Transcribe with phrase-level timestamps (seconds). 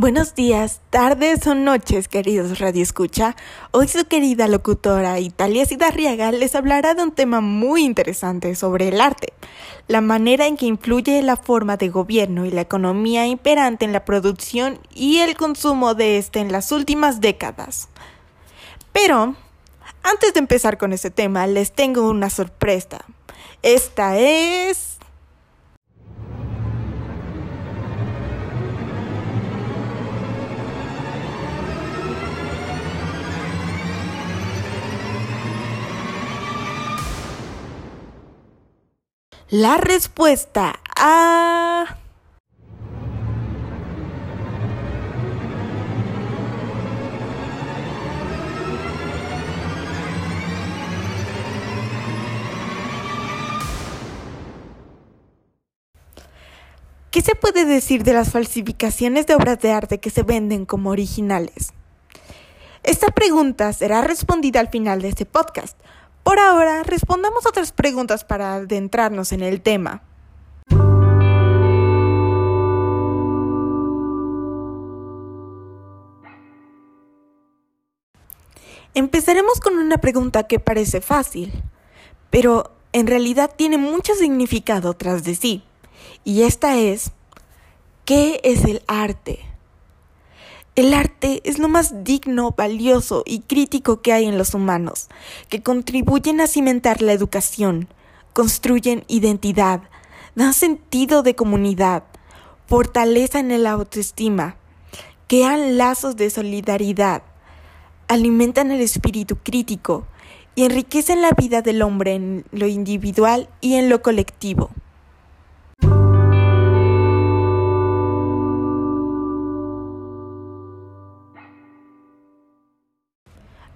[0.00, 3.36] Buenos días, tardes o noches, queridos Radio Escucha.
[3.70, 8.98] Hoy su querida locutora Italia Cidarriaga les hablará de un tema muy interesante sobre el
[8.98, 9.34] arte,
[9.88, 14.06] la manera en que influye la forma de gobierno y la economía imperante en la
[14.06, 17.90] producción y el consumo de este en las últimas décadas.
[18.94, 19.34] Pero,
[20.02, 23.04] antes de empezar con este tema, les tengo una sorpresa.
[23.60, 24.89] Esta es...
[39.50, 41.96] La respuesta a...
[57.10, 60.90] ¿Qué se puede decir de las falsificaciones de obras de arte que se venden como
[60.90, 61.72] originales?
[62.84, 65.76] Esta pregunta será respondida al final de este podcast,
[66.22, 70.02] por ahora, respondamos otras preguntas para adentrarnos en el tema.
[78.94, 81.62] Empezaremos con una pregunta que parece fácil,
[82.28, 85.62] pero en realidad tiene mucho significado tras de sí.
[86.24, 87.12] Y esta es,
[88.04, 89.49] ¿qué es el arte?
[90.80, 95.08] El arte es lo más digno, valioso y crítico que hay en los humanos,
[95.50, 97.86] que contribuyen a cimentar la educación,
[98.32, 99.82] construyen identidad,
[100.36, 102.04] dan sentido de comunidad,
[102.66, 104.56] fortalecen la autoestima,
[105.28, 107.24] crean lazos de solidaridad,
[108.08, 110.06] alimentan el espíritu crítico
[110.54, 114.70] y enriquecen la vida del hombre en lo individual y en lo colectivo.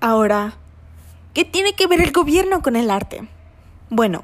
[0.00, 0.54] Ahora,
[1.34, 3.26] ¿qué tiene que ver el gobierno con el arte?
[3.90, 4.22] Bueno,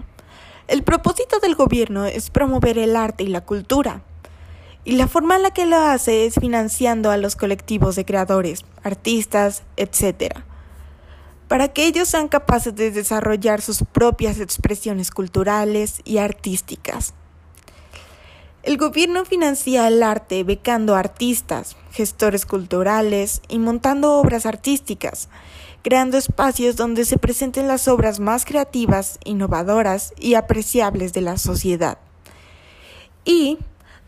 [0.69, 4.03] el propósito del gobierno es promover el arte y la cultura.
[4.85, 8.65] Y la forma en la que lo hace es financiando a los colectivos de creadores,
[8.85, 10.37] artistas, etc.
[11.49, 17.15] Para que ellos sean capaces de desarrollar sus propias expresiones culturales y artísticas.
[18.63, 25.29] El gobierno financia el arte becando artistas, gestores culturales y montando obras artísticas
[25.85, 31.99] creando espacios donde se presenten las obras más creativas, innovadoras y apreciables de la sociedad.
[33.27, 33.59] Y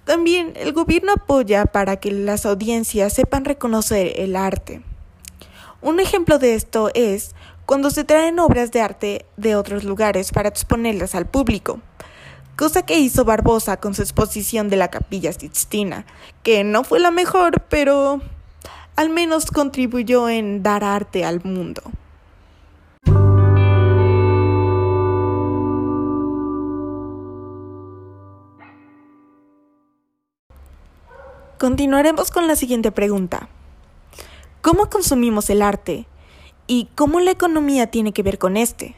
[0.06, 4.80] también el gobierno apoya para que las audiencias sepan reconocer el arte.
[5.82, 7.34] Un ejemplo de esto es
[7.66, 11.80] cuando se traen obras de arte de otros lugares para exponerlas al público,
[12.56, 16.06] cosa que hizo Barbosa con su exposición de la Capilla Sixtina,
[16.42, 18.22] que no fue la mejor, pero
[18.96, 21.82] al menos contribuyó en dar arte al mundo.
[31.58, 33.48] Continuaremos con la siguiente pregunta.
[34.60, 36.06] ¿Cómo consumimos el arte?
[36.66, 38.96] ¿Y cómo la economía tiene que ver con este?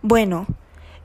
[0.00, 0.46] Bueno,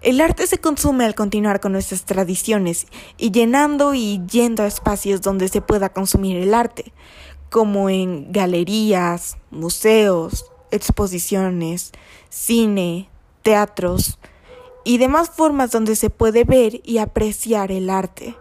[0.02, 2.86] el arte se consume al continuar con nuestras tradiciones
[3.18, 6.94] y llenando y yendo a espacios donde se pueda consumir el arte,
[7.50, 11.92] como en galerías, museos, exposiciones,
[12.30, 13.10] cine,
[13.42, 14.20] teatros
[14.84, 18.36] y demás formas donde se puede ver y apreciar el arte.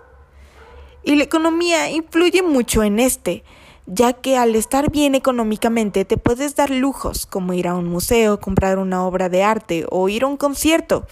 [1.03, 3.45] Y la economía influye mucho en este,
[3.87, 8.41] ya que al estar bien económicamente te puedes dar lujos como ir a un museo,
[8.41, 11.07] comprar una obra de arte o ir a un concierto.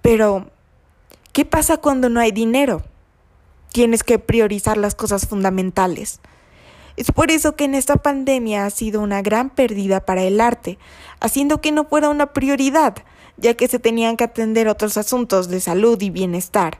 [0.00, 0.46] Pero,
[1.32, 2.82] ¿qué pasa cuando no hay dinero?
[3.72, 6.20] Tienes que priorizar las cosas fundamentales.
[6.96, 10.78] Es por eso que en esta pandemia ha sido una gran pérdida para el arte,
[11.20, 12.96] haciendo que no fuera una prioridad,
[13.36, 16.78] ya que se tenían que atender otros asuntos de salud y bienestar.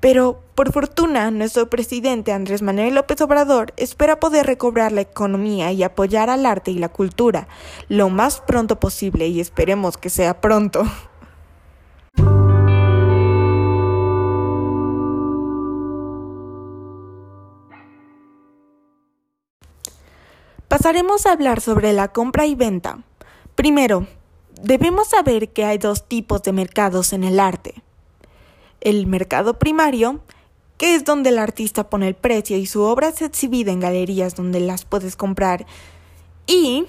[0.00, 5.82] Pero, por fortuna, nuestro presidente Andrés Manuel López Obrador espera poder recobrar la economía y
[5.82, 7.48] apoyar al arte y la cultura
[7.88, 10.84] lo más pronto posible y esperemos que sea pronto.
[20.70, 23.00] Pasaremos a hablar sobre la compra y venta.
[23.56, 24.06] Primero,
[24.62, 27.82] debemos saber que hay dos tipos de mercados en el arte.
[28.80, 30.20] El mercado primario,
[30.78, 34.36] que es donde el artista pone el precio y su obra es exhibida en galerías
[34.36, 35.66] donde las puedes comprar.
[36.46, 36.86] Y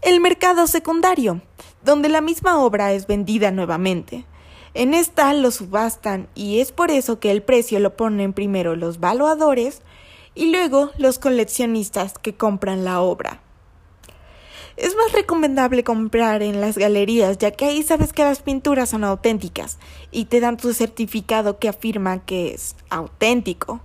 [0.00, 1.42] el mercado secundario,
[1.84, 4.24] donde la misma obra es vendida nuevamente.
[4.72, 9.00] En esta lo subastan y es por eso que el precio lo ponen primero los
[9.00, 9.82] valuadores
[10.34, 13.40] y luego los coleccionistas que compran la obra.
[14.76, 19.04] Es más recomendable comprar en las galerías, ya que ahí sabes que las pinturas son
[19.04, 19.78] auténticas
[20.10, 23.80] y te dan tu certificado que afirma que es auténtico.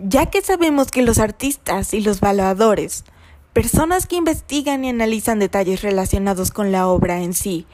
[0.00, 3.04] Ya que sabemos que los artistas y los valuadores,
[3.52, 7.66] personas que investigan y analizan detalles relacionados con la obra en sí,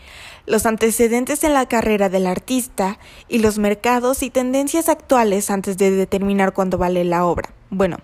[0.46, 2.98] los antecedentes en la carrera del artista
[3.28, 7.50] y los mercados y tendencias actuales antes de determinar cuándo vale la obra.
[7.70, 7.98] Bueno,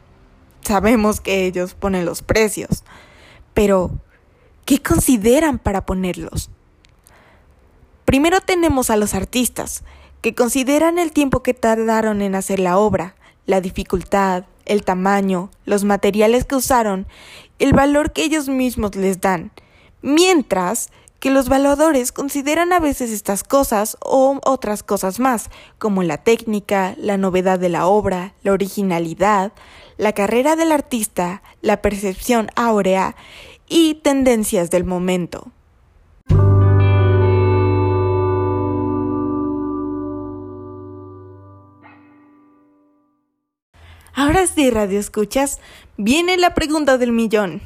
[0.63, 2.85] sabemos que ellos ponen los precios,
[3.55, 3.91] pero
[4.65, 6.51] ¿qué consideran para ponerlos?
[8.05, 9.85] Primero tenemos a los artistas,
[10.21, 13.15] que consideran el tiempo que tardaron en hacer la obra,
[13.47, 17.09] la dificultad, el tamaño, los materiales que usaron,
[17.59, 19.51] el valor que ellos mismos les dan,
[20.01, 26.19] mientras que los valuadores consideran a veces estas cosas o otras cosas más, como la
[26.19, 29.53] técnica, la novedad de la obra, la originalidad,
[29.99, 33.17] la carrera del artista, la percepción áurea
[33.69, 35.51] y tendencias del momento.
[44.31, 45.59] Ahora sí, Radio Escuchas,
[45.97, 47.61] viene la pregunta del millón.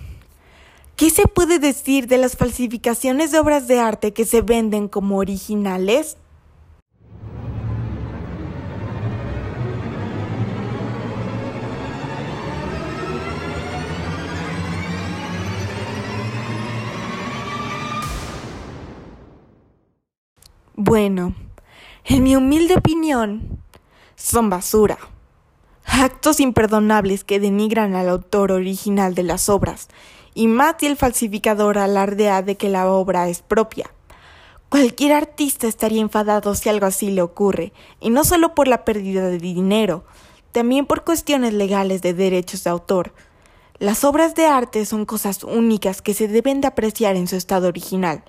[0.96, 5.18] ¿Qué se puede decir de las falsificaciones de obras de arte que se venden como
[5.18, 6.16] originales?
[20.74, 21.34] Bueno,
[22.06, 23.60] en mi humilde opinión,
[24.16, 24.96] son basura
[26.00, 29.88] actos imperdonables que denigran al autor original de las obras,
[30.34, 33.90] y más si el falsificador alardea de que la obra es propia.
[34.68, 39.28] Cualquier artista estaría enfadado si algo así le ocurre, y no solo por la pérdida
[39.28, 40.04] de dinero,
[40.50, 43.14] también por cuestiones legales de derechos de autor.
[43.78, 47.68] Las obras de arte son cosas únicas que se deben de apreciar en su estado
[47.68, 48.24] original.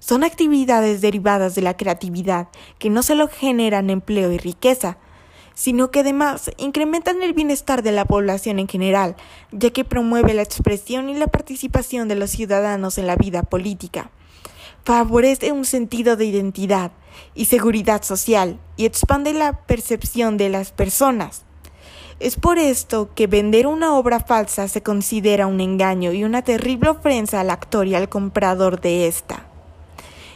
[0.00, 2.48] Son actividades derivadas de la creatividad
[2.78, 4.98] que no solo generan empleo y riqueza,
[5.56, 9.16] sino que además incrementan el bienestar de la población en general,
[9.52, 14.10] ya que promueve la expresión y la participación de los ciudadanos en la vida política.
[14.84, 16.92] Favorece un sentido de identidad
[17.34, 21.44] y seguridad social y expande la percepción de las personas.
[22.20, 26.90] Es por esto que vender una obra falsa se considera un engaño y una terrible
[26.90, 29.46] ofensa al actor y al comprador de esta.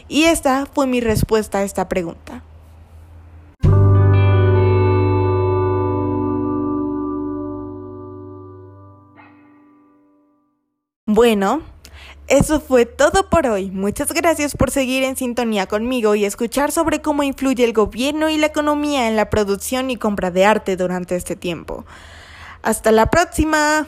[0.07, 2.43] Y esta fue mi respuesta a esta pregunta.
[11.13, 11.61] Bueno,
[12.29, 13.69] eso fue todo por hoy.
[13.69, 18.37] Muchas gracias por seguir en sintonía conmigo y escuchar sobre cómo influye el gobierno y
[18.37, 21.83] la economía en la producción y compra de arte durante este tiempo.
[22.61, 23.87] Hasta la próxima.